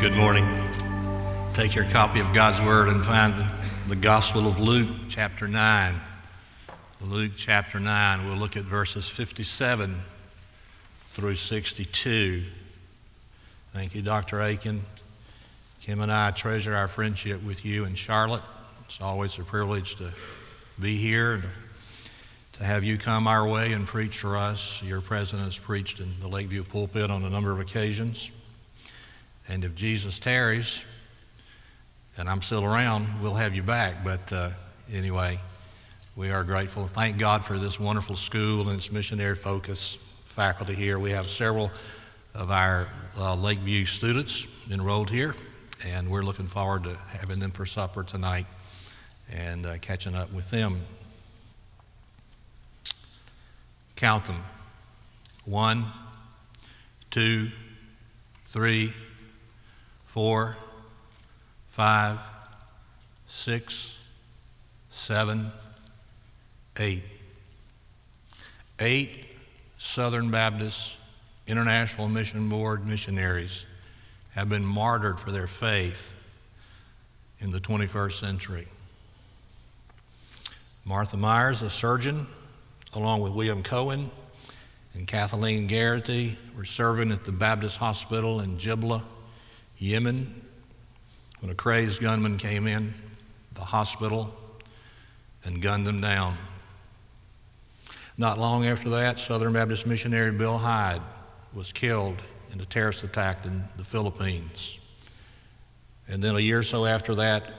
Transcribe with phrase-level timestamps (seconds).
[0.00, 0.44] Good morning.
[1.54, 3.32] Take your copy of God's Word and find
[3.88, 5.94] the Gospel of Luke, chapter 9.
[7.00, 8.26] Luke, chapter 9.
[8.26, 9.94] We'll look at verses 57
[11.12, 12.42] through 62.
[13.72, 14.40] Thank you, Dr.
[14.40, 14.80] Akin.
[15.80, 18.42] Kim and I treasure our friendship with you and Charlotte.
[18.86, 20.10] It's always a privilege to
[20.80, 21.44] be here and
[22.54, 24.82] to have you come our way and preach for us.
[24.82, 28.32] Your president has preached in the Lakeview pulpit on a number of occasions.
[29.48, 30.84] And if Jesus tarries,
[32.16, 34.04] and I'm still around, we'll have you back.
[34.04, 34.50] But uh,
[34.92, 35.38] anyway,
[36.16, 36.86] we are grateful.
[36.86, 39.96] Thank God for this wonderful school and its missionary focus
[40.26, 40.98] faculty here.
[40.98, 41.70] We have several
[42.34, 42.86] of our
[43.18, 45.34] uh, Lakeview students enrolled here,
[45.86, 48.46] and we're looking forward to having them for supper tonight
[49.30, 50.80] and uh, catching up with them.
[53.96, 54.36] Count them
[55.44, 55.84] one,
[57.10, 57.48] two,
[58.48, 58.92] three
[60.14, 60.56] four,
[61.70, 62.20] five,
[63.26, 64.12] six,
[64.88, 65.50] seven,
[66.78, 67.02] eight.
[68.78, 69.24] Eight
[69.76, 70.98] Southern Baptist
[71.48, 73.66] International Mission Board missionaries
[74.36, 76.12] have been martyred for their faith
[77.40, 78.68] in the 21st century.
[80.84, 82.24] Martha Myers, a surgeon,
[82.94, 84.04] along with William Koehn
[84.94, 89.02] and Kathleen Gariety, were serving at the Baptist Hospital in Jibla,
[89.78, 90.28] Yemen
[91.40, 92.94] when a crazed gunman came in
[93.54, 94.32] the hospital
[95.44, 96.36] and gunned them down.
[98.16, 101.02] Not long after that, Southern Baptist missionary Bill Hyde
[101.52, 102.22] was killed
[102.52, 104.78] in a terrorist attack in the Philippines.
[106.08, 107.50] And then a year or so after that,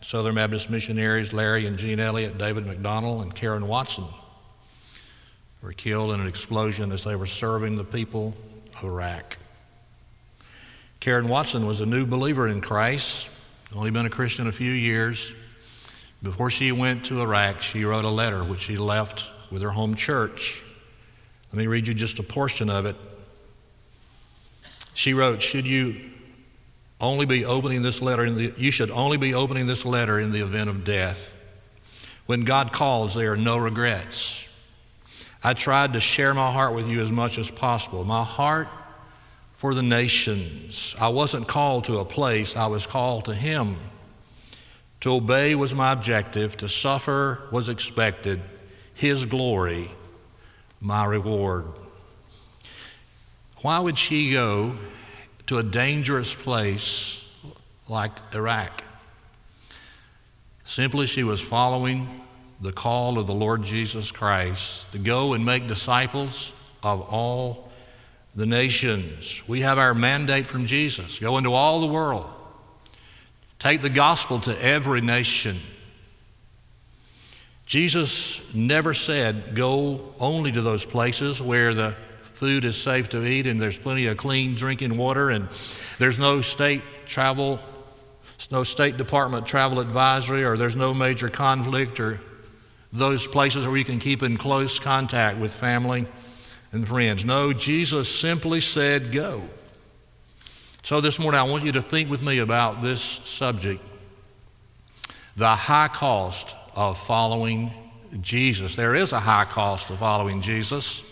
[0.00, 4.04] Southern Baptist missionaries Larry and Jean Elliott, David McDonnall, and Karen Watson
[5.62, 8.34] were killed in an explosion as they were serving the people
[8.78, 9.36] of Iraq.
[11.00, 13.30] Karen Watson was a new believer in Christ,
[13.74, 15.34] only been a Christian a few years.
[16.22, 19.94] Before she went to Iraq, she wrote a letter which she left with her home
[19.94, 20.62] church.
[21.52, 22.96] Let me read you just a portion of it.
[24.92, 25.96] She wrote, Should you
[27.00, 30.32] only be opening this letter in the, you should only be opening this letter in
[30.32, 31.34] the event of death.
[32.26, 34.46] When God calls, there are no regrets.
[35.42, 38.04] I tried to share my heart with you as much as possible.
[38.04, 38.68] My heart
[39.60, 40.96] for the nations.
[40.98, 43.76] I wasn't called to a place, I was called to Him.
[45.00, 48.40] To obey was my objective, to suffer was expected,
[48.94, 49.90] His glory,
[50.80, 51.66] my reward.
[53.60, 54.76] Why would she go
[55.48, 57.30] to a dangerous place
[57.86, 58.82] like Iraq?
[60.64, 62.08] Simply, she was following
[62.62, 67.69] the call of the Lord Jesus Christ to go and make disciples of all
[68.34, 69.42] the nations.
[69.48, 72.28] We have our mandate from Jesus go into all the world,
[73.58, 75.56] take the gospel to every nation.
[77.66, 83.46] Jesus never said, go only to those places where the food is safe to eat
[83.46, 85.48] and there's plenty of clean drinking water and
[85.98, 87.60] there's no state travel,
[88.50, 92.18] no State Department travel advisory, or there's no major conflict, or
[92.92, 96.06] those places where you can keep in close contact with family
[96.72, 97.24] and friends.
[97.24, 99.42] No, Jesus simply said, Go.
[100.82, 103.82] So this morning, I want you to think with me about this subject
[105.36, 107.70] the high cost of following
[108.20, 108.76] Jesus.
[108.76, 111.02] There is a high cost of following Jesus,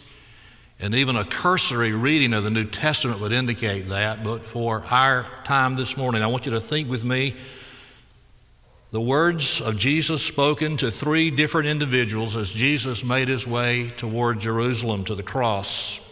[0.81, 4.25] and even a cursory reading of the New Testament would indicate that.
[4.25, 7.35] But for our time this morning, I want you to think with me
[8.91, 14.41] the words of Jesus spoken to three different individuals as Jesus made his way toward
[14.41, 16.05] Jerusalem to the cross.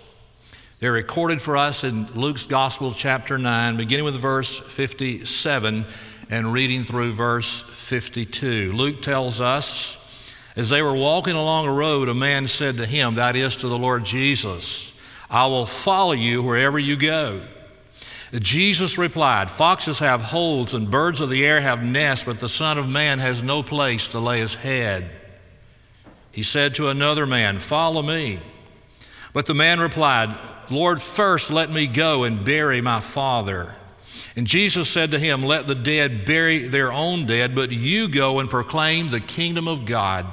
[0.79, 5.87] They're recorded for us in Luke's Gospel, chapter 9, beginning with verse 57
[6.29, 8.73] and reading through verse 52.
[8.73, 13.15] Luke tells us, as they were walking along a road, a man said to him,
[13.15, 15.01] that is to the Lord Jesus,
[15.31, 17.41] I will follow you wherever you go.
[18.33, 22.77] Jesus replied, Foxes have holes and birds of the air have nests, but the Son
[22.77, 25.09] of Man has no place to lay his head.
[26.33, 28.41] He said to another man, Follow me.
[29.33, 30.37] But the man replied,
[30.71, 33.71] Lord, first let me go and bury my father.
[34.35, 38.41] And Jesus said to him, Let the dead bury their own dead, but you go
[38.41, 40.27] and proclaim the kingdom of God.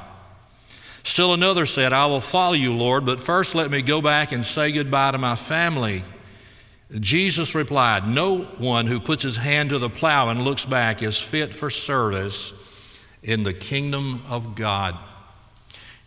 [1.04, 4.46] Still another said, I will follow you, Lord, but first let me go back and
[4.46, 6.04] say goodbye to my family.
[7.00, 11.20] Jesus replied, No one who puts his hand to the plow and looks back is
[11.20, 14.96] fit for service in the kingdom of God.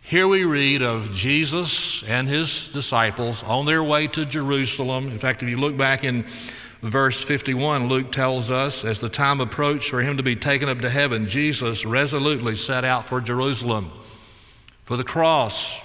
[0.01, 5.09] Here we read of Jesus and his disciples on their way to Jerusalem.
[5.09, 6.23] In fact, if you look back in
[6.81, 10.79] verse 51, Luke tells us as the time approached for him to be taken up
[10.79, 13.91] to heaven, Jesus resolutely set out for Jerusalem,
[14.85, 15.83] for the cross.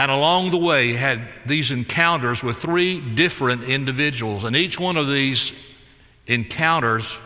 [0.00, 4.44] And along the way, had these encounters with three different individuals.
[4.44, 5.52] And each one of these
[6.26, 7.18] encounters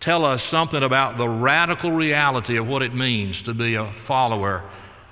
[0.00, 4.62] tell us something about the radical reality of what it means to be a follower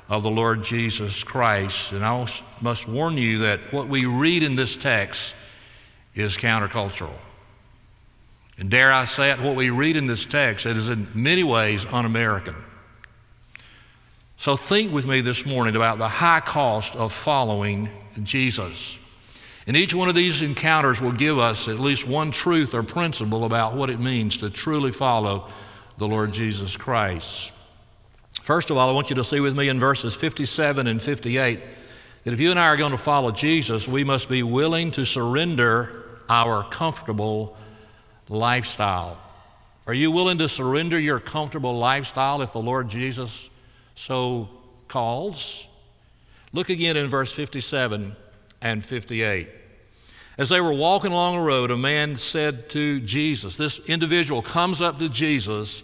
[0.08, 1.92] of the Lord Jesus Christ.
[1.92, 2.26] And I
[2.62, 5.34] must warn you that what we read in this text
[6.14, 7.12] is countercultural.
[8.56, 11.44] And dare I say it, what we read in this text, it is in many
[11.44, 12.54] ways un American.
[14.36, 17.88] So think with me this morning about the high cost of following
[18.22, 18.98] Jesus.
[19.66, 23.44] And each one of these encounters will give us at least one truth or principle
[23.44, 25.48] about what it means to truly follow
[25.98, 27.52] the Lord Jesus Christ.
[28.42, 31.60] First of all, I want you to see with me in verses 57 and 58
[32.22, 35.04] that if you and I are going to follow Jesus, we must be willing to
[35.04, 37.56] surrender our comfortable
[38.28, 39.18] lifestyle.
[39.86, 43.50] Are you willing to surrender your comfortable lifestyle if the Lord Jesus
[43.96, 44.48] so
[44.86, 45.66] calls?
[46.52, 48.14] Look again in verse 57
[48.62, 49.48] and 58.
[50.38, 54.80] As they were walking along a road, a man said to Jesus, This individual comes
[54.80, 55.82] up to Jesus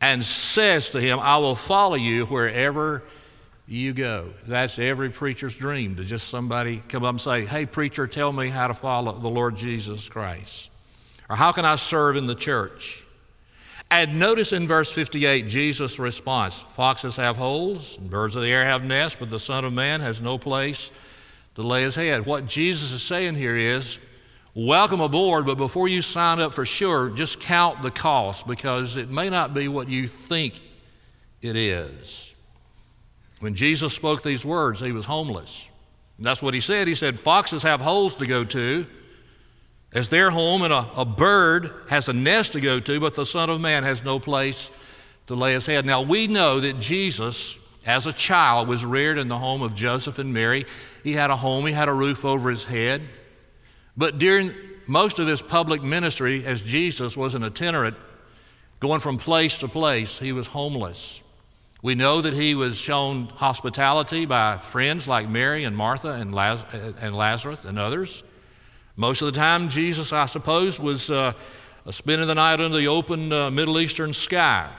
[0.00, 3.02] and says to him, I will follow you wherever
[3.66, 4.30] you go.
[4.46, 8.48] That's every preacher's dream to just somebody come up and say, Hey, preacher, tell me
[8.48, 10.70] how to follow the Lord Jesus Christ.
[11.28, 13.01] Or how can I serve in the church?
[13.92, 18.84] And notice in verse 58 Jesus' response Foxes have holes, birds of the air have
[18.84, 20.90] nests, but the Son of Man has no place
[21.56, 22.24] to lay his head.
[22.24, 23.98] What Jesus is saying here is,
[24.54, 29.10] welcome aboard, but before you sign up for sure, just count the cost because it
[29.10, 30.58] may not be what you think
[31.42, 32.34] it is.
[33.40, 35.68] When Jesus spoke these words, he was homeless.
[36.18, 36.88] That's what he said.
[36.88, 38.86] He said, Foxes have holes to go to
[39.94, 43.26] as their home, and a, a bird has a nest to go to, but the
[43.26, 44.70] Son of Man has no place
[45.26, 45.84] to lay his head.
[45.84, 50.18] Now, we know that Jesus, as a child, was reared in the home of Joseph
[50.18, 50.66] and Mary.
[51.04, 53.02] He had a home, he had a roof over his head.
[53.96, 54.52] But during
[54.86, 57.96] most of his public ministry, as Jesus was an itinerant,
[58.80, 61.22] going from place to place, he was homeless.
[61.82, 66.64] We know that he was shown hospitality by friends like Mary and Martha and, Laz-
[66.72, 68.22] and Lazarus and others.
[68.96, 71.32] Most of the time, Jesus, I suppose, was uh,
[71.90, 74.70] spending the night under the open uh, Middle Eastern sky.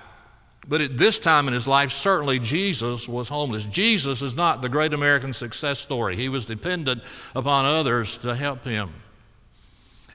[0.68, 3.66] But at this time in his life, certainly Jesus was homeless.
[3.66, 6.16] Jesus is not the great American success story.
[6.16, 7.04] He was dependent
[7.36, 8.94] upon others to help him.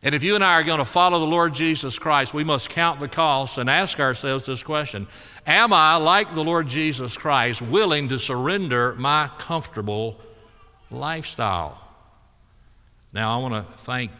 [0.02, 2.70] And if you and I are going to follow the Lord Jesus Christ, we must
[2.70, 5.08] count the costs and ask ourselves this question
[5.46, 10.16] Am I, like the Lord Jesus Christ, willing to surrender my comfortable
[10.90, 11.87] lifestyle?
[13.18, 14.12] Now, I want to thank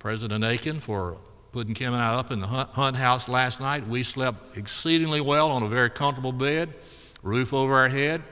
[0.00, 1.18] President Akin for
[1.52, 3.86] putting Kim and I up in the hunt house last night.
[3.86, 6.70] We slept exceedingly well on a very comfortable bed,
[7.22, 8.24] roof over our head.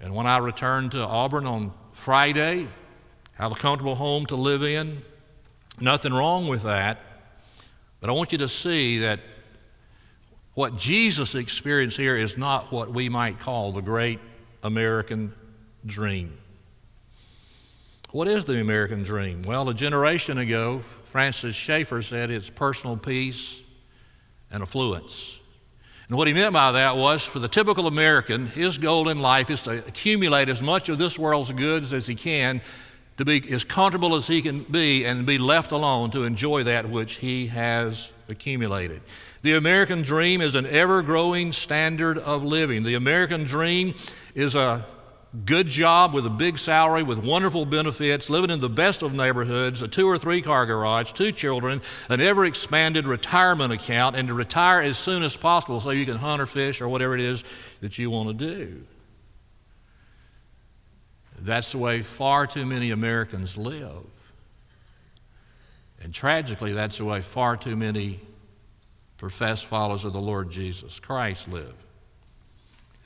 [0.00, 2.66] And when I returned to Auburn on Friday,
[3.34, 4.96] have a comfortable home to live in,
[5.78, 6.96] Nothing wrong with that.
[8.00, 9.20] But I want you to see that
[10.54, 14.18] what Jesus experienced here is not what we might call the great
[14.62, 15.34] American
[15.84, 16.38] dream.
[18.12, 19.40] What is the American dream?
[19.40, 23.62] Well, a generation ago, Francis Schaeffer said it's personal peace
[24.50, 25.40] and affluence.
[26.08, 29.48] And what he meant by that was for the typical American, his goal in life
[29.48, 32.60] is to accumulate as much of this world's goods as he can
[33.16, 36.90] to be as comfortable as he can be and be left alone to enjoy that
[36.90, 39.00] which he has accumulated.
[39.40, 42.82] The American dream is an ever growing standard of living.
[42.82, 43.94] The American dream
[44.34, 44.84] is a
[45.44, 49.82] good job with a big salary, with wonderful benefits, living in the best of neighborhoods,
[49.82, 54.34] a two or three car garage, two children, an ever expanded retirement account, and to
[54.34, 57.44] retire as soon as possible so you can hunt or fish or whatever it is
[57.80, 58.82] that you want to do.
[61.38, 64.04] That's the way far too many Americans live.
[66.02, 68.20] And tragically, that's the way far too many
[69.18, 71.74] professed followers of the Lord Jesus Christ live.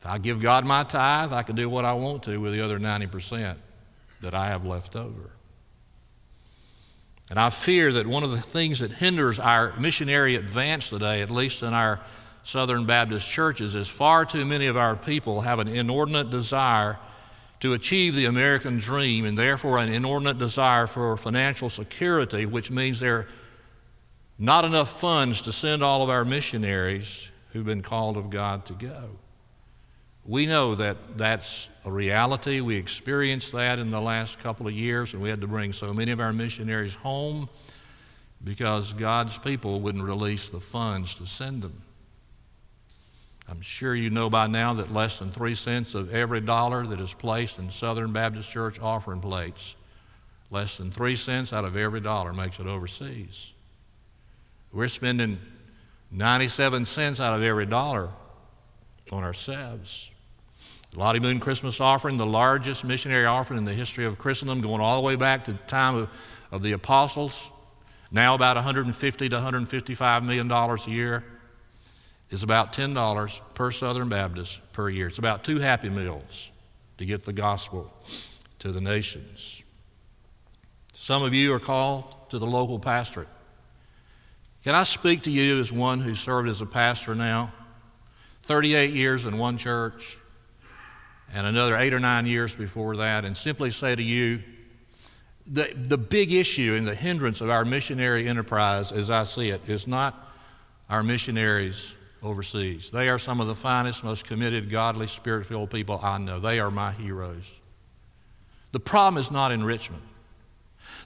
[0.06, 2.78] I give God my tithe, I can do what I want to with the other
[2.78, 3.56] 90%
[4.22, 5.30] that I have left over.
[7.28, 11.30] And I fear that one of the things that hinders our missionary advance today, at
[11.30, 12.00] least in our
[12.44, 16.98] Southern Baptist churches, is far too many of our people have an inordinate desire
[17.58, 23.00] to achieve the American dream and therefore an inordinate desire for financial security, which means
[23.00, 23.26] there are
[24.38, 28.74] not enough funds to send all of our missionaries who've been called of God to
[28.74, 29.10] go.
[30.28, 32.60] We know that that's a reality.
[32.60, 35.94] We experienced that in the last couple of years, and we had to bring so
[35.94, 37.48] many of our missionaries home
[38.42, 41.80] because God's people wouldn't release the funds to send them.
[43.48, 47.00] I'm sure you know by now that less than three cents of every dollar that
[47.00, 49.76] is placed in Southern Baptist Church offering plates,
[50.50, 53.54] less than three cents out of every dollar makes it overseas.
[54.72, 55.38] We're spending
[56.10, 58.08] 97 cents out of every dollar
[59.12, 60.10] on ourselves.
[60.96, 64.96] Lottie Moon Christmas offering, the largest missionary offering in the history of Christendom, going all
[64.96, 66.10] the way back to the time of,
[66.50, 67.50] of the apostles,
[68.10, 71.22] now about 150 to 155 million dollars a year,
[72.30, 75.06] is about $10 per Southern Baptist per year.
[75.06, 76.50] It's about two Happy Meals
[76.96, 77.92] to get the gospel
[78.60, 79.62] to the nations.
[80.94, 83.28] Some of you are called to the local pastorate.
[84.64, 87.52] Can I speak to you as one who served as a pastor now?
[88.44, 90.18] 38 years in one church,
[91.34, 94.42] and another eight or nine years before that, and simply say to you
[95.46, 99.68] the, the big issue and the hindrance of our missionary enterprise, as I see it,
[99.68, 100.28] is not
[100.90, 102.90] our missionaries overseas.
[102.90, 106.40] They are some of the finest, most committed, godly, spirit filled people I know.
[106.40, 107.52] They are my heroes.
[108.72, 110.02] The problem is not in Richmond.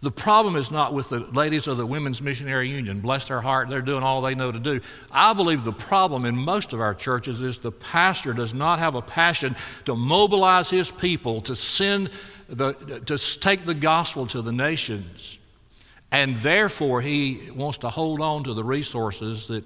[0.03, 3.01] The problem is not with the ladies of the Women's Missionary Union.
[3.01, 4.81] Bless their heart, they're doing all they know to do.
[5.13, 8.95] I believe the problem in most of our churches is the pastor does not have
[8.95, 12.11] a passion to mobilize his people to send
[12.49, 12.73] the,
[13.07, 15.39] to take the gospel to the nations.
[16.13, 19.65] And therefore, he wants to hold on to the resources that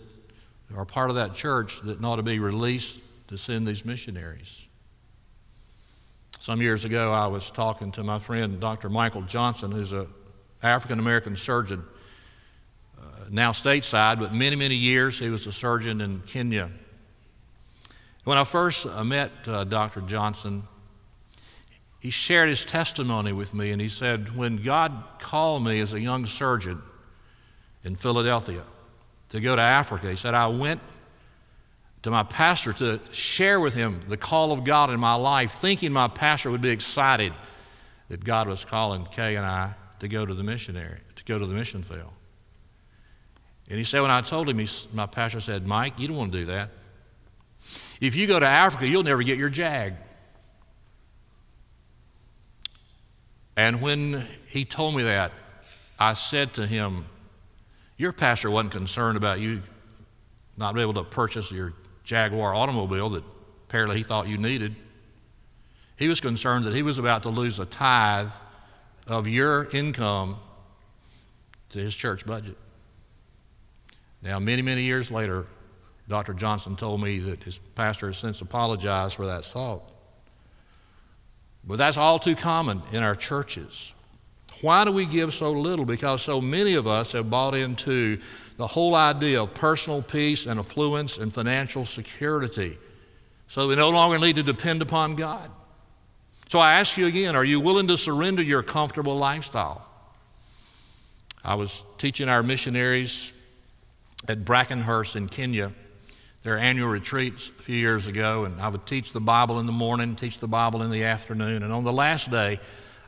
[0.77, 4.67] are part of that church that ought to be released to send these missionaries.
[6.45, 8.91] Some years ago, I was talking to my friend Dr.
[8.91, 10.07] Michael Johnson, who's an
[10.63, 11.83] African American surgeon,
[12.99, 16.69] uh, now stateside, but many, many years he was a surgeon in Kenya.
[18.25, 20.03] When I first uh, met uh, Dr.
[20.03, 20.65] Johnson,
[21.99, 26.01] he shared his testimony with me, and he said, When God called me as a
[26.01, 26.83] young surgeon
[27.85, 28.65] in Philadelphia
[29.31, 30.83] to go to Africa, he said, I went
[32.05, 35.91] to my pastor to share with him the call of God in my life, thinking
[35.91, 37.33] my pastor would be excited
[38.11, 41.47] that God was calling Kay and I to go to the missionary, to go to
[41.47, 42.13] the mission field.
[43.71, 46.31] And he said, when I told him, he, my pastor said, Mike, you don't want
[46.33, 46.69] to do that.
[48.03, 49.95] If you go to Africa, you'll never get your JAG.
[53.57, 55.33] And when he told me that,
[55.99, 57.07] I said to him,
[57.97, 59.63] Your pastor wasn't concerned about you
[60.59, 61.73] not being able to purchase your
[62.05, 63.25] Jaguar automobile that
[63.69, 64.77] apparently he thought you needed.
[65.97, 68.31] He was concerned that he was about to lose a tithe
[69.07, 70.37] of your income
[71.71, 72.57] to his church budget.
[74.23, 75.47] Now, many, many years later,
[76.09, 76.35] Dr.
[76.35, 79.83] Johnson told me that his pastor has since apologized for that thought.
[81.67, 83.95] But that's all too common in our churches.
[84.65, 85.85] Why do we give so little?
[85.85, 88.19] Because so many of us have bought into
[88.57, 92.79] the whole idea of personal peace and affluence and financial security.
[93.47, 95.51] So we no longer need to depend upon God.
[96.49, 99.87] So I ask you again are you willing to surrender your comfortable lifestyle?
[101.45, 103.35] I was teaching our missionaries
[104.31, 105.73] at Brackenhurst in Kenya
[106.43, 109.73] their annual retreats a few years ago, and I would teach the Bible in the
[109.73, 111.63] morning, teach the Bible in the afternoon.
[111.63, 112.61] And on the last day,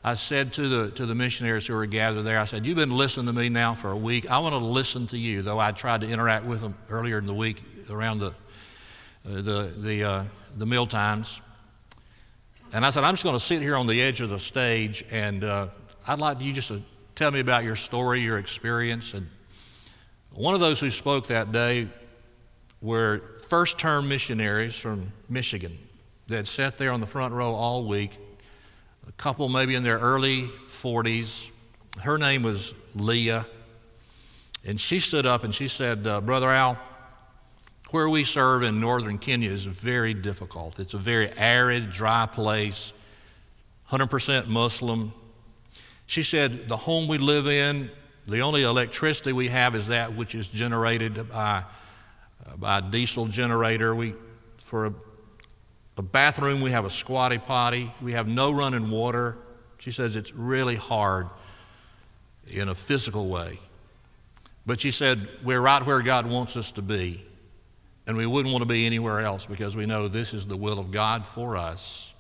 [0.07, 2.97] I said to the, to the missionaries who were gathered there, I said, You've been
[2.97, 4.31] listening to me now for a week.
[4.31, 7.27] I want to listen to you, though I tried to interact with them earlier in
[7.27, 7.61] the week
[7.91, 8.33] around the, uh,
[9.25, 10.25] the, the, uh,
[10.59, 11.41] the meal times.
[12.73, 15.05] And I said, I'm just going to sit here on the edge of the stage,
[15.11, 15.67] and uh,
[16.07, 16.81] I'd like you just to
[17.17, 19.13] tell me about your story, your experience.
[19.13, 19.27] And
[20.31, 21.89] one of those who spoke that day
[22.81, 25.77] were first term missionaries from Michigan
[26.29, 28.13] that sat there on the front row all week
[29.07, 31.51] a couple maybe in their early 40s.
[32.01, 33.47] Her name was Leah.
[34.67, 36.79] And she stood up and she said, uh, Brother Al,
[37.91, 40.81] where we serve in northern Kenya is very difficult.
[40.81, 42.93] It's a very arid, dry place,
[43.91, 45.13] 100% Muslim.
[46.07, 47.91] She said, The home we live in,
[48.27, 51.63] the only electricity we have is that which is generated by,
[52.45, 53.95] uh, by a diesel generator.
[53.95, 54.15] We,
[54.59, 54.93] for
[55.97, 59.37] a bathroom, we have a squatty potty, we have no running water.
[59.79, 61.29] She says it's really hard
[62.47, 63.59] in a physical way.
[64.67, 67.25] But she said, We're right where God wants us to be,
[68.07, 70.79] and we wouldn't want to be anywhere else because we know this is the will
[70.79, 72.13] of God for us.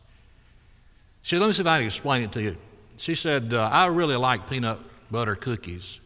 [1.23, 2.56] She said, Let me see if I can explain it to you.
[2.99, 4.78] She said, uh, I really like peanut
[5.11, 6.00] butter cookies.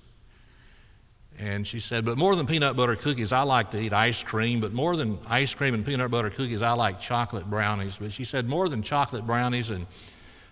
[1.41, 4.61] And she said, But more than peanut butter cookies, I like to eat ice cream.
[4.61, 7.97] But more than ice cream and peanut butter cookies, I like chocolate brownies.
[7.97, 9.87] But she said, More than chocolate brownies and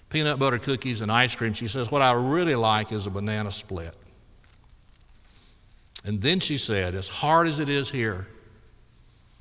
[0.08, 3.52] peanut butter cookies and ice cream, she says, What I really like is a banana
[3.52, 3.92] split.
[6.06, 8.26] And then she said, As hard as it is here,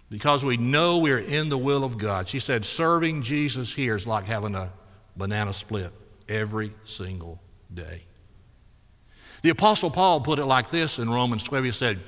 [0.09, 4.05] because we know we're in the will of God, she said, Serving Jesus here is
[4.05, 4.69] like having a
[5.15, 5.93] banana split
[6.27, 7.39] every single
[7.73, 8.01] day.
[9.41, 11.65] The Apostle Paul put it like this in Romans 12.
[11.65, 11.99] He said,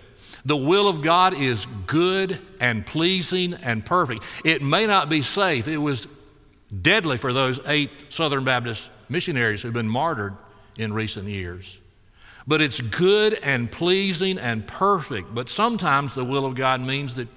[0.45, 4.23] The will of God is good and pleasing and perfect.
[4.43, 5.67] It may not be safe.
[5.67, 6.07] It was
[6.81, 10.35] deadly for those eight Southern Baptist missionaries who've been martyred
[10.77, 11.79] in recent years.
[12.47, 15.33] But it's good and pleasing and perfect.
[15.35, 17.27] But sometimes the will of God means that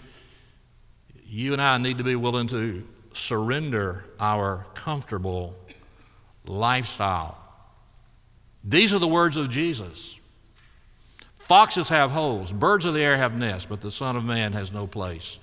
[1.26, 5.54] you and I need to be willing to surrender our comfortable
[6.46, 7.41] lifestyle
[8.64, 10.18] these are the words of Jesus.
[11.38, 14.72] Foxes have holes, birds of the air have nests, but the Son of Man has
[14.72, 15.38] no place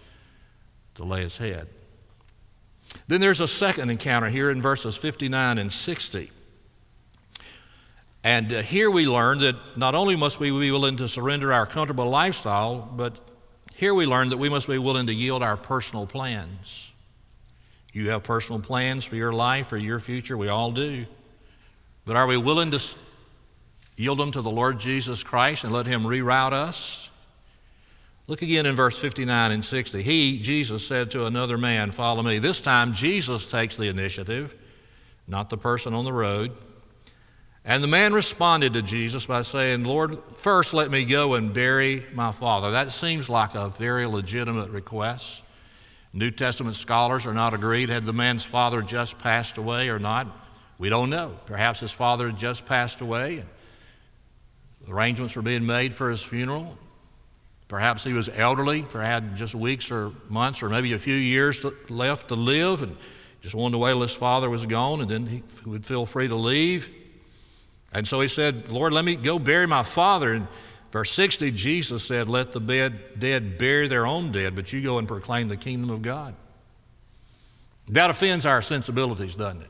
[0.96, 1.68] to lay his head.
[3.08, 6.32] Then there's a second encounter here in verses 59 and 60.
[8.24, 11.66] And uh, here we learn that not only must we be willing to surrender our
[11.66, 13.20] comfortable lifestyle, but
[13.74, 16.92] here we learn that we must be willing to yield our personal plans.
[17.94, 21.06] You have personal plans for your life, for your future, we all do.
[22.06, 22.80] But are we willing to
[24.00, 27.12] yield them to the Lord Jesus Christ and let Him reroute us?
[28.28, 30.02] Look again in verse 59 and 60.
[30.02, 32.40] He, Jesus, said to another man, Follow me.
[32.40, 34.56] This time, Jesus takes the initiative,
[35.28, 36.52] not the person on the road.
[37.66, 42.06] And the man responded to Jesus by saying, Lord, first let me go and bury
[42.14, 42.72] my father.
[42.72, 45.44] That seems like a very legitimate request.
[46.14, 50.28] New Testament scholars are not agreed had the man's father just passed away or not.
[50.78, 51.36] We don't know.
[51.46, 53.50] Perhaps his father had just passed away and
[54.90, 56.78] arrangements were being made for his funeral.
[57.68, 61.64] Perhaps he was elderly, perhaps had just weeks or months or maybe a few years
[61.90, 62.98] left to live and
[63.42, 66.28] just wanted to wait till his father was gone and then he would feel free
[66.28, 66.90] to leave.
[67.94, 70.34] And so he said, Lord, let me go bury my father.
[70.34, 70.48] And
[70.92, 74.98] verse 60, Jesus said, Let the dead, dead bury their own dead, but you go
[74.98, 76.36] and proclaim the kingdom of God.
[77.90, 79.70] That offends our sensibilities, doesn't it?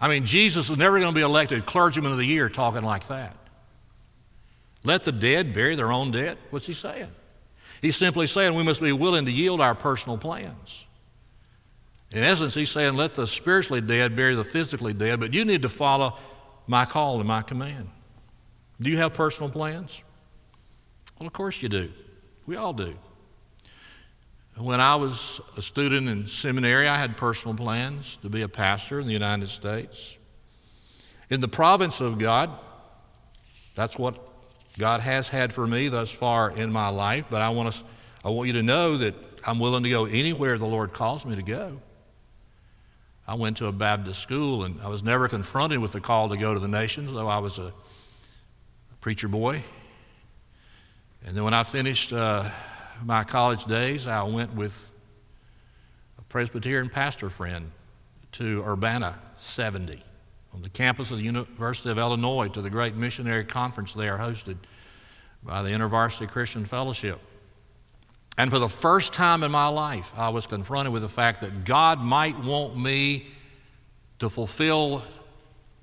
[0.00, 3.06] I mean, Jesus is never going to be elected clergyman of the year talking like
[3.08, 3.36] that.
[4.84, 6.38] Let the dead bury their own dead.
[6.50, 7.10] What's he saying?
[7.82, 10.86] He's simply saying we must be willing to yield our personal plans.
[12.12, 15.62] In essence, he's saying, let the spiritually dead bury the physically dead, but you need
[15.62, 16.18] to follow
[16.66, 17.88] my call and my command.
[18.80, 20.02] Do you have personal plans?
[21.18, 21.90] Well, of course you do.
[22.46, 22.94] We all do.
[24.56, 29.00] When I was a student in seminary, I had personal plans to be a pastor
[29.00, 30.18] in the United States.
[31.30, 32.50] In the province of God,
[33.74, 34.18] that's what
[34.80, 37.84] God has had for me thus far in my life, but I want, to,
[38.24, 39.14] I want you to know that
[39.46, 41.78] I'm willing to go anywhere the Lord calls me to go.
[43.28, 46.36] I went to a Baptist school and I was never confronted with the call to
[46.38, 47.74] go to the nations, though I was a,
[49.02, 49.62] preacher boy.
[51.26, 52.50] And then when I finished uh,
[53.04, 54.92] my college days, I went with
[56.18, 57.70] a Presbyterian pastor friend
[58.32, 60.02] to Urbana 70
[60.54, 64.56] on the campus of the University of Illinois to the great missionary conference there hosted
[65.42, 67.18] by the InterVarsity Christian Fellowship.
[68.36, 71.64] And for the first time in my life, I was confronted with the fact that
[71.64, 73.26] God might want me
[74.18, 75.04] to fulfill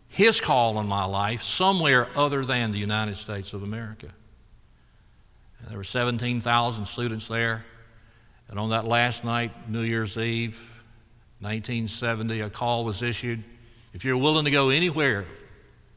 [0.07, 4.07] His call in my life somewhere other than the United States of America.
[5.59, 7.63] And there were 17,000 students there.
[8.49, 10.57] And on that last night, New Year's Eve,
[11.41, 13.43] 1970, a call was issued
[13.97, 15.25] if you're willing to go anywhere,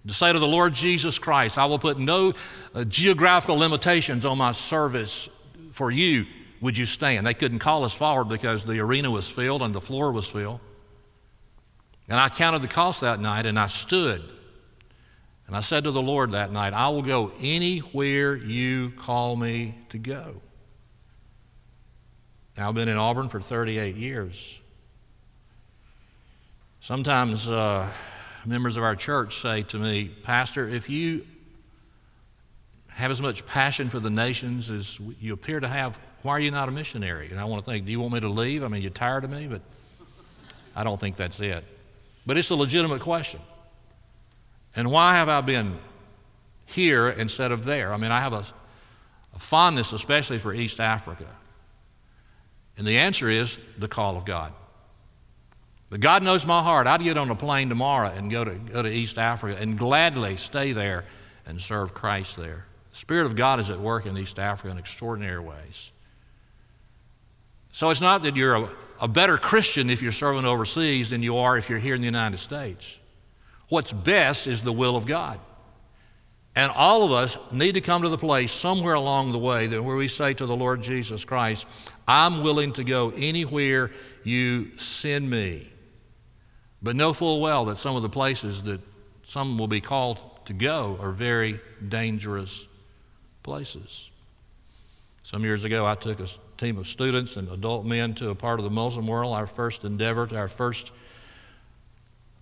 [0.07, 2.33] to say to the Lord Jesus Christ, I will put no
[2.75, 5.29] uh, geographical limitations on my service
[5.73, 6.25] for you,
[6.63, 7.27] would you stand?
[7.27, 10.61] They couldn't call us forward because the arena was filled and the floor was filled.
[12.09, 14.23] And I counted the cost that night and I stood.
[15.47, 19.75] And I said to the Lord that night, I will go anywhere you call me
[19.91, 20.41] to go.
[22.57, 24.60] Now, I've been in Auburn for 38 years.
[26.83, 27.87] Sometimes uh,
[28.47, 31.27] members of our church say to me, Pastor, if you
[32.89, 36.51] have as much passion for the nations as you appear to have, why are you
[36.51, 37.29] not a missionary?
[37.31, 38.63] And I want to think, do you want me to leave?
[38.63, 39.61] I mean, you're tired of me, but
[40.75, 41.65] I don't think that's it.
[42.27, 43.41] But it's a legitimate question.
[44.75, 45.77] And why have I been
[46.67, 47.93] here instead of there?
[47.93, 48.45] I mean, I have a,
[49.35, 51.27] a fondness, especially for East Africa.
[52.79, 54.53] And the answer is the call of God.
[55.91, 56.87] But God knows my heart.
[56.87, 60.37] I'd get on a plane tomorrow and go to, go to East Africa and gladly
[60.37, 61.05] stay there
[61.47, 62.65] and serve Christ there.
[62.93, 65.91] The Spirit of God is at work in East Africa in extraordinary ways.
[67.73, 68.69] So it's not that you're a,
[69.01, 72.07] a better Christian if you're serving overseas than you are if you're here in the
[72.07, 72.99] United States.
[73.69, 75.41] What's best is the will of God.
[76.57, 79.83] And all of us need to come to the place somewhere along the way that
[79.83, 81.67] where we say to the Lord Jesus Christ,
[82.09, 83.93] I'm willing to go anywhere
[84.25, 85.70] you send me.
[86.83, 88.81] But know full well that some of the places that
[89.25, 92.67] some will be called to go are very dangerous
[93.43, 94.11] places.
[95.23, 98.59] Some years ago, I took a team of students and adult men to a part
[98.59, 100.93] of the Muslim world, our first endeavor, to our first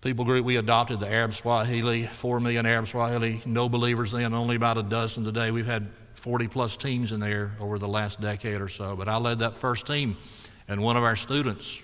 [0.00, 4.56] people group we adopted, the Arab Swahili, four million Arab Swahili, no believers then, only
[4.56, 5.50] about a dozen today.
[5.50, 8.96] We've had 40 plus teams in there over the last decade or so.
[8.96, 10.16] But I led that first team,
[10.68, 11.82] and one of our students,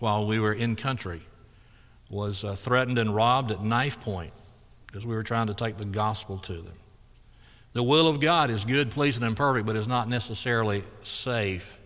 [0.00, 1.20] while we were in country,
[2.12, 4.32] was uh, threatened and robbed at knife point
[4.86, 6.74] because we were trying to take the gospel to them.
[7.72, 11.78] The will of God is good, pleasing, and perfect, but is not necessarily safe.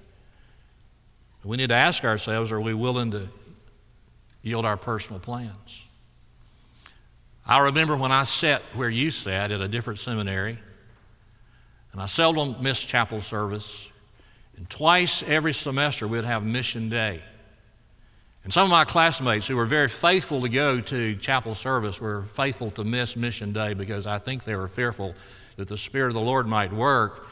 [1.44, 3.28] We need to ask ourselves are we willing to
[4.42, 5.80] yield our personal plans?
[7.46, 10.58] I remember when I sat where you sat at a different seminary,
[11.92, 13.88] and I seldom missed chapel service.
[14.56, 17.20] And twice every semester we'd have mission day.
[18.46, 22.22] And some of my classmates who were very faithful to go to chapel service were
[22.22, 25.16] faithful to miss mission day because I think they were fearful
[25.56, 27.26] that the Spirit of the Lord might work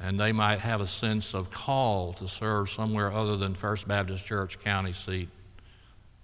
[0.00, 4.24] and they might have a sense of call to serve somewhere other than First Baptist
[4.24, 5.28] Church county seat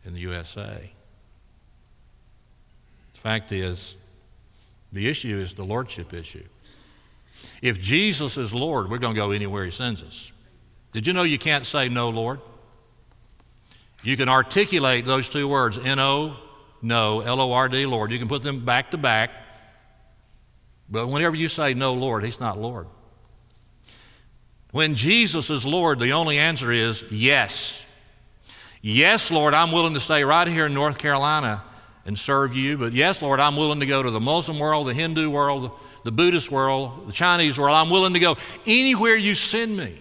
[0.04, 0.88] in the USA.
[3.14, 3.96] The fact is,
[4.92, 6.46] the issue is the lordship issue.
[7.60, 10.32] If Jesus is Lord, we're going to go anywhere He sends us.
[10.92, 12.38] Did you know you can't say no, Lord?
[14.02, 16.36] You can articulate those two words, N O,
[16.82, 18.12] no, L O R D, Lord.
[18.12, 19.30] You can put them back to back.
[20.88, 22.86] But whenever you say no, Lord, He's not Lord.
[24.70, 27.84] When Jesus is Lord, the only answer is yes.
[28.80, 31.62] Yes, Lord, I'm willing to stay right here in North Carolina
[32.06, 32.78] and serve you.
[32.78, 35.72] But yes, Lord, I'm willing to go to the Muslim world, the Hindu world,
[36.04, 37.74] the Buddhist world, the Chinese world.
[37.74, 39.98] I'm willing to go anywhere you send me.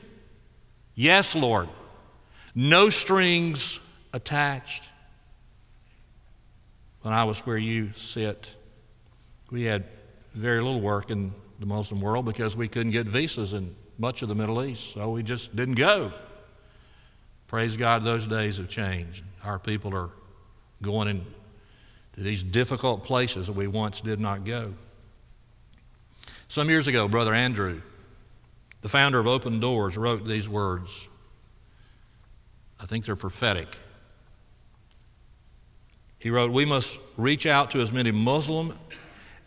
[0.96, 1.70] Yes, Lord.
[2.54, 3.80] No strings
[4.18, 4.90] attached.
[7.04, 8.54] When I was where you sit,
[9.50, 9.86] we had
[10.34, 14.30] very little work in the Muslim world because we couldn't get visas in much of
[14.30, 16.12] the Middle East, so we just didn't go.
[17.48, 19.24] Praise God, those days have changed.
[19.46, 20.10] Our people are
[20.82, 21.26] going into
[22.18, 24.74] these difficult places that we once did not go.
[26.50, 27.82] Some years ago, Brother Andrew,
[28.82, 31.08] the founder of Open Doors, wrote these words.
[32.82, 33.68] I think they're prophetic.
[36.28, 38.74] He wrote, We must reach out to as many Muslim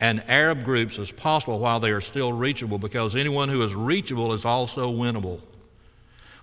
[0.00, 4.32] and Arab groups as possible while they are still reachable, because anyone who is reachable
[4.32, 5.42] is also winnable.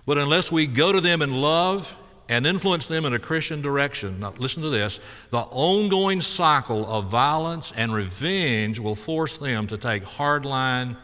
[0.06, 1.92] But unless we go to them in love
[2.28, 4.20] and influence them in a Christian direction.
[4.20, 9.76] Now, listen to this the ongoing cycle of violence and revenge will force them to
[9.76, 10.94] take hardline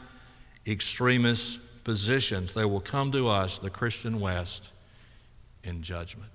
[0.64, 2.54] extremist positions.
[2.54, 4.70] They will come to us, the Christian West,
[5.64, 6.30] in judgment.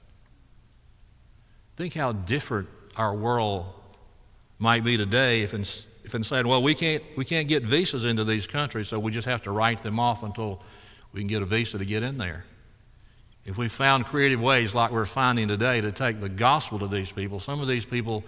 [1.78, 2.68] Think how different
[3.00, 3.66] our world
[4.60, 8.46] might be today if, if instead, well, we can't, we can't get visas into these
[8.46, 10.62] countries, so we just have to write them off until
[11.14, 12.44] we can get a visa to get in there.
[13.46, 17.12] If we found creative ways like we're finding today to take the gospel to these
[17.12, 18.24] people, some of these people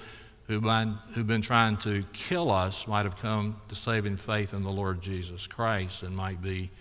[0.47, 4.63] who've been, who've been trying to kill us might have come to saving faith in
[4.63, 6.71] the Lord Jesus Christ and might be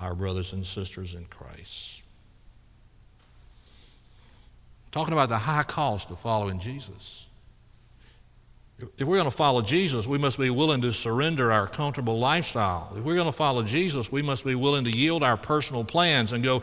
[0.00, 2.02] our brothers and sisters in Christ.
[4.90, 7.26] Talking about the high cost of following Jesus.
[8.78, 12.92] If we're going to follow Jesus, we must be willing to surrender our comfortable lifestyle.
[12.96, 16.32] If we're going to follow Jesus, we must be willing to yield our personal plans
[16.32, 16.62] and go,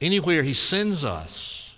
[0.00, 1.76] anywhere He sends us.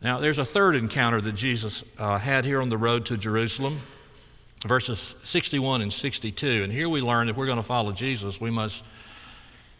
[0.00, 3.78] Now, there's a third encounter that Jesus uh, had here on the road to Jerusalem,
[4.64, 6.62] verses 61 and 62.
[6.62, 8.84] And here we learn if we're going to follow Jesus, we must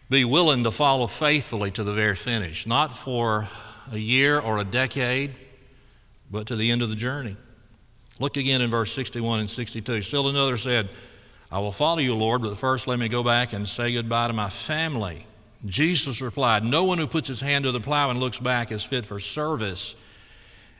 [0.09, 3.47] be willing to follow faithfully to the very finish, not for
[3.93, 5.33] a year or a decade,
[6.29, 7.37] but to the end of the journey.
[8.19, 10.01] Look again in verse 61 and 62.
[10.01, 10.89] Still another said,
[11.51, 14.33] I will follow you, Lord, but first let me go back and say goodbye to
[14.33, 15.25] my family.
[15.65, 18.83] Jesus replied, No one who puts his hand to the plow and looks back is
[18.83, 19.95] fit for service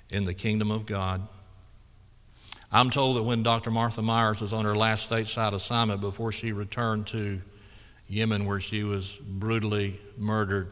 [0.09, 1.27] in the kingdom of God.
[2.71, 3.71] I'm told that when Dr.
[3.71, 7.41] Martha Myers was on her last stateside assignment before she returned to
[8.07, 10.71] Yemen, where she was brutally murdered,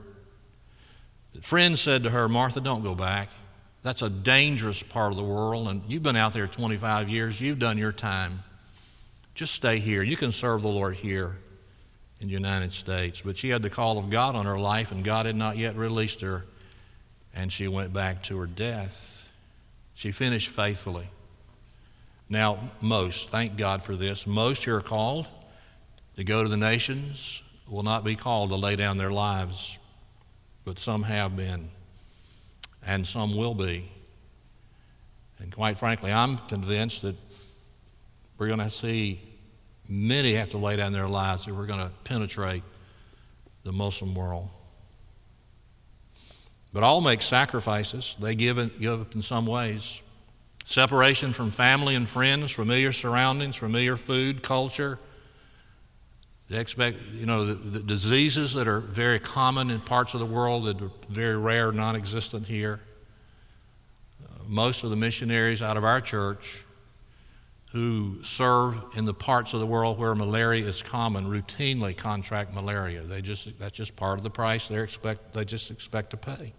[1.41, 3.29] friends said to her, Martha, don't go back.
[3.87, 7.57] That's a dangerous part of the world, and you've been out there 25 years, you've
[7.57, 8.43] done your time.
[9.33, 10.03] Just stay here.
[10.03, 11.37] You can serve the Lord here
[12.19, 13.21] in the United States.
[13.21, 15.77] But she had the call of God on her life, and God had not yet
[15.77, 16.43] released her,
[17.33, 19.31] and she went back to her death.
[19.93, 21.07] She finished faithfully.
[22.27, 25.27] Now, most, thank God for this, most who are called
[26.17, 29.79] to go to the nations will not be called to lay down their lives,
[30.65, 31.69] but some have been,
[32.87, 33.91] and some will be.
[35.39, 37.15] And quite frankly, I'm convinced that
[38.37, 39.21] we're going to see
[39.87, 42.63] many have to lay down their lives if we're going to penetrate
[43.63, 44.49] the Muslim world.
[46.73, 48.15] But all make sacrifices.
[48.19, 50.01] They give, in, give up in some ways.
[50.65, 54.99] Separation from family and friends, familiar surroundings, familiar food, culture.
[56.49, 60.25] They expect, you know, the, the diseases that are very common in parts of the
[60.25, 62.79] world that are very rare, non existent here.
[64.23, 66.63] Uh, most of the missionaries out of our church
[67.71, 73.01] who serve in the parts of the world where malaria is common routinely contract malaria.
[73.01, 76.53] They just, that's just part of the price they expect, they just expect to pay.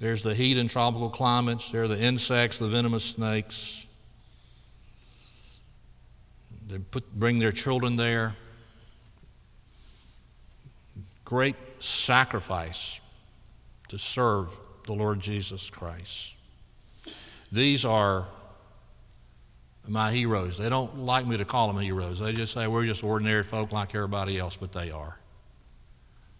[0.00, 3.83] There's the heat in tropical climates, there are the insects, the venomous snakes.
[6.74, 8.34] They put, bring their children there.
[11.24, 13.00] Great sacrifice
[13.90, 16.34] to serve the Lord Jesus Christ.
[17.52, 18.26] These are
[19.86, 20.58] my heroes.
[20.58, 22.18] They don't like me to call them heroes.
[22.18, 25.16] They just say we're just ordinary folk like everybody else, but they are.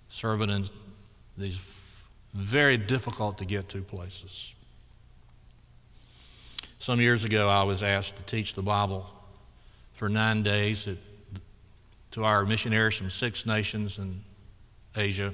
[0.09, 0.65] Serving in
[1.39, 4.53] these very difficult to get to places.
[6.81, 9.14] Some years ago, I was asked to teach the Bible
[9.95, 10.97] for nine days at,
[12.13, 14.21] to our missionaries from six nations in
[14.97, 15.33] Asia.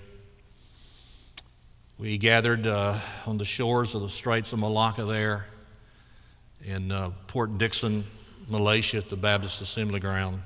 [1.98, 5.46] We gathered uh, on the shores of the Straits of Malacca there
[6.64, 8.04] in uh, Port Dickson,
[8.48, 10.40] Malaysia, at the Baptist Assembly Ground.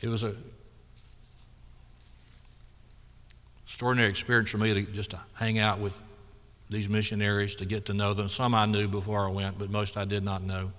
[0.00, 0.34] It was a
[3.64, 6.00] extraordinary experience for me to just to hang out with
[6.70, 8.28] these missionaries, to get to know them.
[8.28, 10.70] Some I knew before I went, but most I did not know.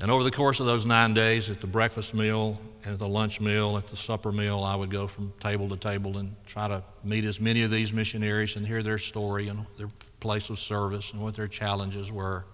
[0.00, 3.06] And over the course of those nine days, at the breakfast meal, and at the
[3.06, 6.68] lunch meal, at the supper meal, I would go from table to table and try
[6.68, 10.58] to meet as many of these missionaries and hear their story and their place of
[10.58, 12.46] service and what their challenges were.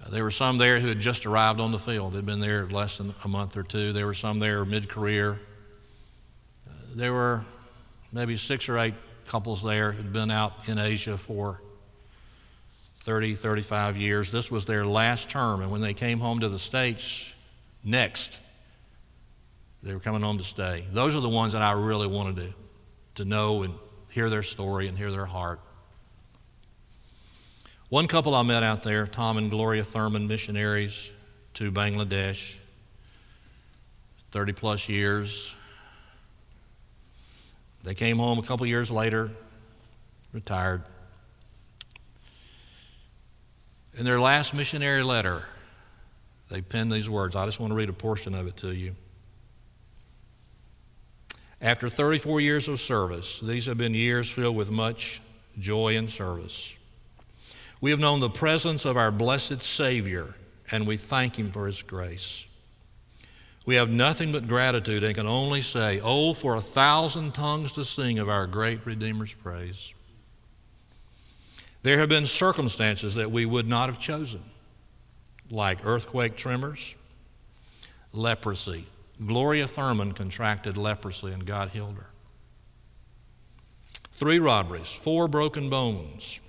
[0.00, 2.12] Uh, there were some there who had just arrived on the field.
[2.12, 3.92] They'd been there less than a month or two.
[3.92, 5.40] There were some there mid career.
[6.68, 7.44] Uh, there were
[8.12, 8.94] maybe six or eight
[9.26, 11.60] couples there who'd been out in Asia for
[13.04, 14.30] 30, 35 years.
[14.30, 15.60] This was their last term.
[15.60, 17.34] And when they came home to the States,
[17.84, 18.40] next,
[19.82, 20.86] they were coming home to stay.
[20.90, 22.54] Those are the ones that I really wanted to,
[23.16, 23.74] to know and
[24.08, 25.60] hear their story and hear their heart.
[27.90, 31.12] One couple I met out there, Tom and Gloria Thurman, missionaries
[31.54, 32.54] to Bangladesh,
[34.32, 35.54] 30 plus years.
[37.82, 39.30] They came home a couple years later,
[40.32, 40.82] retired.
[43.96, 45.44] In their last missionary letter,
[46.50, 47.36] they penned these words.
[47.36, 48.92] I just want to read a portion of it to you.
[51.60, 55.22] After 34 years of service, these have been years filled with much
[55.58, 56.76] joy and service.
[57.80, 60.34] We have known the presence of our blessed Savior,
[60.72, 62.46] and we thank Him for His grace.
[63.64, 67.84] We have nothing but gratitude and can only say, Oh, for a thousand tongues to
[67.84, 69.93] sing of our great Redeemer's praise.
[71.84, 74.40] There have been circumstances that we would not have chosen,
[75.50, 76.96] like earthquake tremors,
[78.10, 78.86] leprosy.
[79.26, 82.06] Gloria Thurman contracted leprosy and God healed her.
[84.14, 86.40] Three robberies, four broken bones,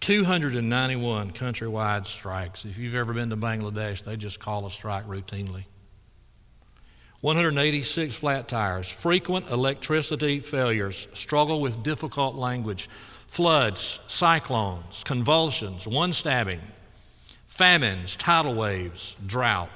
[0.00, 2.64] 291 countrywide strikes.
[2.64, 5.64] If you've ever been to Bangladesh, they just call a strike routinely.
[7.20, 12.88] 186 flat tires, frequent electricity failures, struggle with difficult language,
[13.26, 16.60] floods, cyclones, convulsions, one stabbing,
[17.48, 19.70] famines, tidal waves, drought.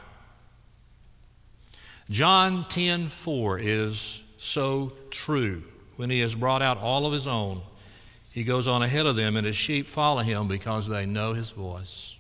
[2.11, 5.65] John 10:4 is so true.
[5.97, 7.61] When he has brought out all of his own,
[8.31, 11.51] he goes on ahead of them, and his sheep follow him because they know his
[11.51, 12.17] voice.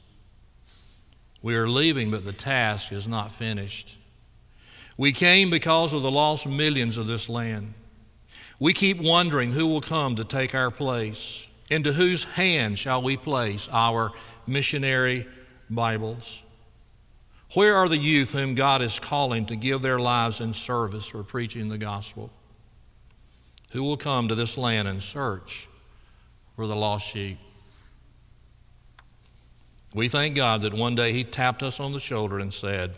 [1.43, 3.97] We are leaving, but the task is not finished.
[5.03, 7.75] We came because of the lost millions of this land.
[8.61, 11.49] We keep wondering who will come to take our place.
[11.73, 14.13] Into whose hand shall we place our
[14.47, 15.27] missionary
[15.69, 16.45] Bibles?
[17.55, 21.25] Where are the youth whom God is calling to give their lives in service for
[21.25, 22.31] preaching the gospel?
[23.73, 25.67] Who will come to this land and search
[26.55, 27.39] for the lost sheep?
[29.95, 32.95] We thank God that one day He tapped us on the shoulder and said,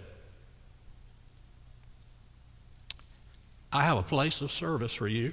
[3.75, 5.33] I have a place of service for you.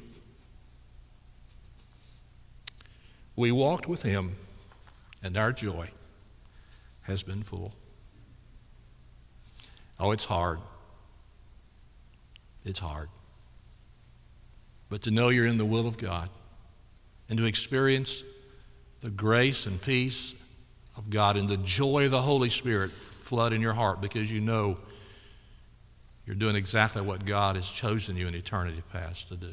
[3.35, 4.35] We walked with Him,
[5.21, 5.91] and our joy
[7.03, 7.71] has been full.
[9.99, 10.57] Oh, it's hard.
[12.65, 13.09] It's hard.
[14.89, 16.27] But to know you're in the will of God
[17.29, 18.23] and to experience
[19.01, 20.33] the grace and peace
[20.97, 24.41] of God and the joy of the Holy Spirit flood in your heart because you
[24.41, 24.77] know
[26.25, 29.51] you're doing exactly what God has chosen you in eternity past to do.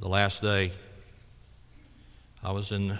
[0.00, 0.72] The last day,
[2.42, 2.98] I was in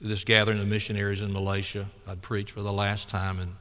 [0.00, 1.86] this gathering of missionaries in Malaysia.
[2.06, 3.52] I'd preached for the last time, and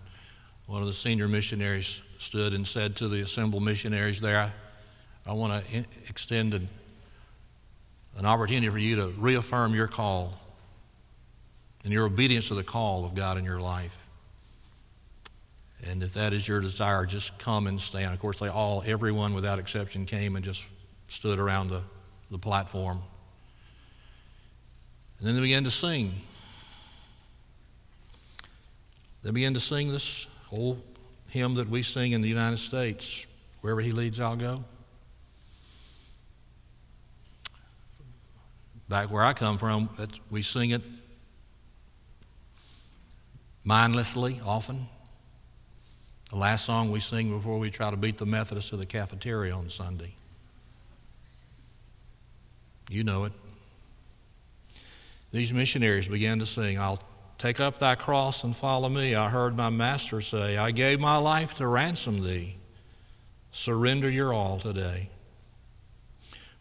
[0.67, 4.51] one of the senior missionaries stood and said to the assembled missionaries there, I,
[5.25, 6.67] I want to extend an,
[8.17, 10.33] an opportunity for you to reaffirm your call
[11.83, 14.04] and your obedience to the call of God in your life.
[15.83, 18.13] And if that is your desire, just come and stand.
[18.13, 20.65] Of course, they all, everyone without exception, came and just
[21.07, 21.81] stood around the,
[22.31, 23.01] the platform.
[25.19, 26.13] And then they began to sing.
[29.23, 30.81] They began to sing this old
[31.29, 33.27] hymn that we sing in the United States
[33.65, 34.63] Wherever He leads, I'll go.
[38.87, 39.89] Back where I come from,
[40.29, 40.83] we sing it
[43.63, 44.85] mindlessly often.
[46.29, 49.53] The last song we sing before we try to beat the Methodists to the cafeteria
[49.55, 50.13] on Sunday.
[52.89, 53.33] You know it
[55.35, 57.01] these missionaries began to sing, I'll
[57.37, 59.15] take up thy cross and follow me.
[59.15, 62.55] I heard my master say, I gave my life to ransom thee.
[63.51, 65.09] Surrender your all today.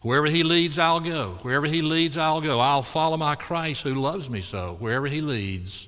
[0.01, 1.39] Wherever he leads, I'll go.
[1.41, 2.59] Wherever he leads, I'll go.
[2.59, 4.75] I'll follow my Christ who loves me so.
[4.79, 5.87] Wherever he leads,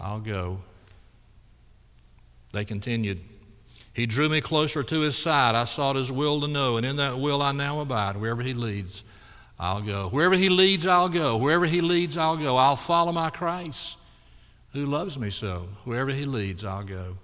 [0.00, 0.58] I'll go.
[2.52, 3.20] They continued.
[3.94, 5.54] He drew me closer to his side.
[5.54, 8.16] I sought his will to know, and in that will I now abide.
[8.16, 9.04] Wherever he leads,
[9.62, 10.08] I'll go.
[10.08, 11.36] Wherever He leads, I'll go.
[11.36, 12.56] Wherever He leads, I'll go.
[12.56, 13.96] I'll follow my Christ
[14.72, 15.68] who loves me so.
[15.84, 17.16] Wherever He leads, I'll go.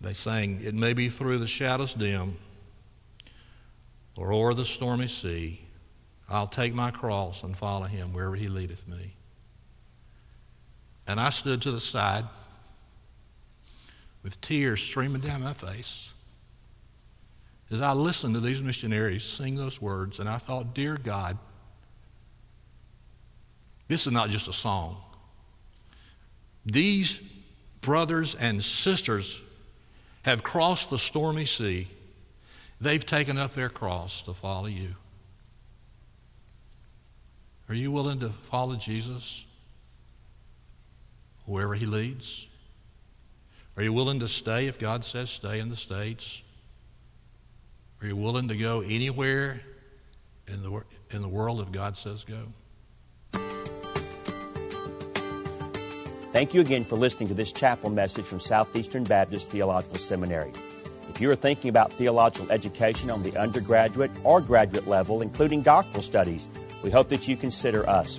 [0.00, 2.36] They sang, It may be through the shadows dim
[4.16, 5.60] or o'er the stormy sea.
[6.28, 9.14] I'll take my cross and follow Him wherever He leadeth me.
[11.06, 12.24] And I stood to the side
[14.22, 16.10] with tears streaming down my face
[17.70, 21.36] as I listened to these missionaries sing those words, and I thought, Dear God,
[23.88, 24.96] this is not just a song.
[26.66, 27.20] These
[27.80, 29.42] brothers and sisters
[30.22, 31.88] have crossed the stormy sea.
[32.80, 34.94] They've taken up their cross to follow you.
[37.68, 39.46] Are you willing to follow Jesus
[41.46, 42.46] wherever he leads?
[43.76, 46.42] Are you willing to stay if God says stay in the States?
[48.00, 49.60] Are you willing to go anywhere
[50.46, 52.38] in the, in the world if God says go?
[56.32, 60.52] Thank you again for listening to this chapel message from Southeastern Baptist Theological Seminary.
[61.08, 66.02] If you are thinking about theological education on the undergraduate or graduate level, including doctoral
[66.02, 66.48] studies,
[66.82, 68.18] we hope that you consider us.